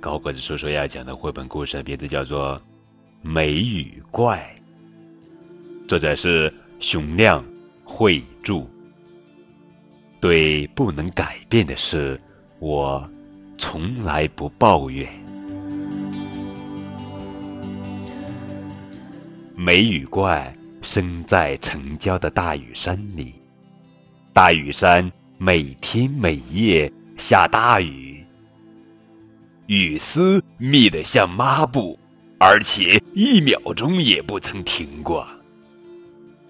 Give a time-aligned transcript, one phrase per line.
[0.00, 2.56] 高个子叔叔要讲的绘本故事名字叫做
[3.20, 4.56] 《美与怪》，
[5.88, 7.44] 作者是熊亮
[7.84, 8.64] 绘著。
[10.20, 12.20] 对不能改变的事，
[12.60, 13.08] 我
[13.56, 15.08] 从来不抱怨。
[19.56, 23.34] 美与怪生在城郊的大屿山里，
[24.32, 28.07] 大屿山每天每夜下大雨。
[29.68, 31.98] 雨丝密得像抹布，
[32.38, 35.28] 而且一秒钟也不曾停过。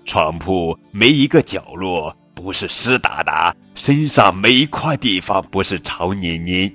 [0.07, 6.73] 床铺没一个角落不是湿哒哒，身上没一块地方不是潮黏黏，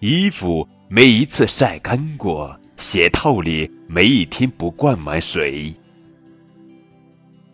[0.00, 5.72] 衣服没一次晒干过，鞋套里没一天不灌满水。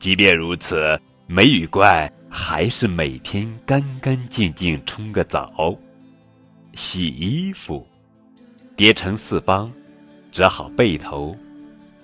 [0.01, 5.79] 即便如此，梅雨怪还是每天干干净净冲个澡，
[6.75, 7.87] 洗衣服。
[8.75, 9.70] 叠成四方，
[10.33, 11.37] 折好背头，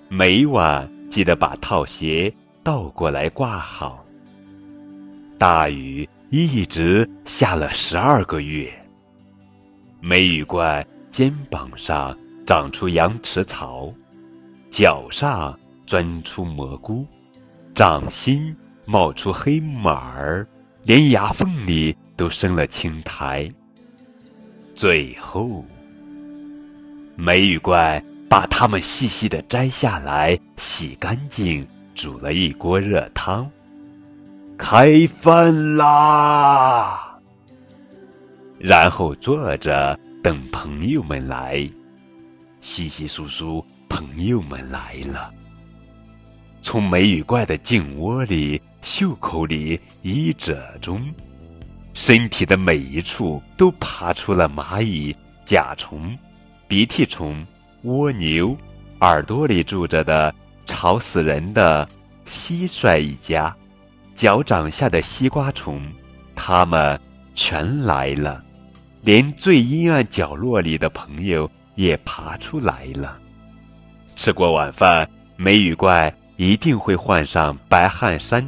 [0.07, 2.31] 每晚记得把套鞋
[2.63, 4.05] 倒过来挂好。
[5.37, 8.71] 大雨一直下了十二个月，
[9.99, 13.91] 梅雨怪肩膀上长出羊齿草，
[14.69, 17.03] 脚上钻出蘑菇，
[17.73, 20.47] 掌心冒出黑马儿，
[20.83, 23.51] 连牙缝里都生了青苔。
[24.75, 25.65] 最后。
[27.21, 33.45] 梅雨怪把它们细细的摘下来，洗干净，煮了一锅热汤。
[34.57, 37.19] 开饭啦！
[38.57, 41.69] 然后坐着等朋友们来。
[42.61, 45.29] 稀稀疏疏，朋友们来了。
[46.61, 51.05] 从梅雨怪的颈窝里、袖口里、衣褶中，
[51.93, 56.17] 身体的每一处都爬出了蚂蚁、甲虫。
[56.69, 57.43] 鼻涕虫、
[57.81, 58.55] 蜗牛，
[58.99, 60.31] 耳朵里住着的
[60.67, 61.85] 吵死人的
[62.27, 63.53] 蟋蟀一家，
[64.13, 65.81] 脚掌下的西瓜虫，
[66.35, 66.97] 他们
[67.33, 68.43] 全来了，
[69.01, 73.17] 连最阴暗角落里的朋友也爬出来了。
[74.05, 78.47] 吃过晚饭，梅雨怪一定会换上白汗衫，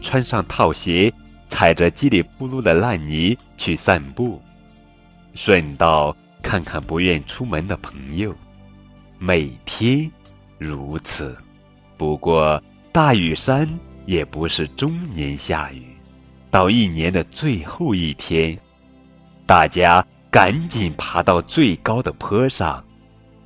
[0.00, 1.14] 穿上套鞋，
[1.48, 4.42] 踩着叽里咕噜的烂泥去散步，
[5.36, 6.16] 顺道。
[6.42, 8.34] 看看不愿出门的朋友，
[9.18, 10.10] 每天
[10.58, 11.36] 如此。
[11.96, 13.68] 不过大雨山
[14.04, 15.84] 也不是终年下雨，
[16.50, 18.58] 到一年的最后一天，
[19.46, 22.84] 大家赶紧爬到最高的坡上，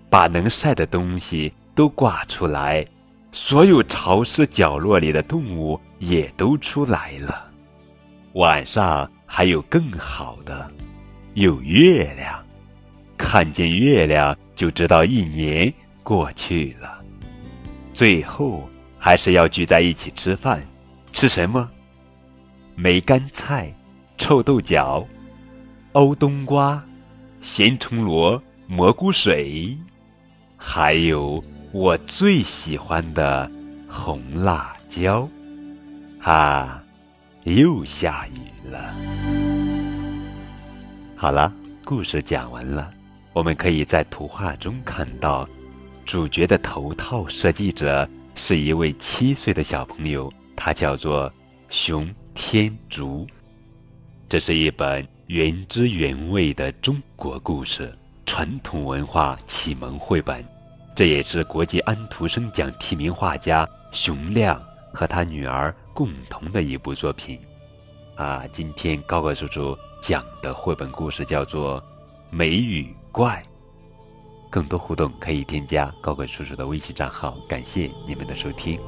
[0.09, 2.85] 把能晒的东西都挂出来。
[3.33, 7.53] 所有潮湿角落里的动物也都出来了。
[8.33, 10.71] 晚上还有更好的，
[11.35, 12.46] 有月亮。
[13.29, 15.71] 看见月亮就知道一年
[16.05, 17.03] 过去了。
[17.93, 18.71] 最后
[19.01, 20.63] 还是要聚在一起吃饭，
[21.13, 21.69] 吃什么？
[22.77, 23.75] 梅干菜、
[24.17, 25.05] 臭豆角、
[25.91, 26.81] 欧冬瓜、
[27.41, 29.77] 咸虫螺、蘑菇水，
[30.57, 33.51] 还有我最喜欢的
[33.89, 35.29] 红辣椒。
[36.23, 36.81] 啊，
[37.43, 38.95] 又下雨了。
[41.17, 41.53] 好了，
[41.85, 42.93] 故事讲完了。
[43.37, 45.47] 我们可以在图画中看到，
[46.07, 51.31] 主角的头套设计者是一位七岁的小朋友，他叫做
[51.69, 53.27] 熊天竺。
[54.27, 57.95] 这是一本原汁原味的中国故事、
[58.25, 60.43] 传统文化启蒙绘本，
[60.95, 64.59] 这也是国际安徒生奖提名画家熊亮
[64.95, 67.39] 和他女儿共同的一部作品。
[68.15, 71.79] 啊，今天高高叔叔讲的绘本故事叫做
[72.37, 72.83] 《美与》。
[73.11, 73.43] 怪，
[74.51, 77.35] 更多互动可以添加高贵叔叔的微信账号。
[77.49, 78.79] 感谢你们的收听。